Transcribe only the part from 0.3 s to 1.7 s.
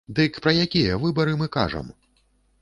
пра якія выбары мы